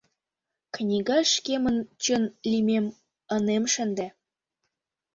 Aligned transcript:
Книгаш 0.75 1.27
шкемын 1.35 1.77
чын 2.03 2.23
лӱмем 2.49 2.85
ынем 3.35 3.63
шынде. 3.73 4.07